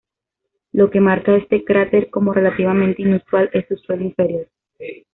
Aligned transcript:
Lo 0.71 0.89
que 0.89 0.99
marca 0.99 1.35
este 1.35 1.63
cráter 1.63 2.09
como 2.09 2.33
relativamente 2.33 3.03
inusual 3.03 3.51
es 3.53 3.67
su 3.67 3.75
suelo 3.77 4.01
interior. 4.03 4.47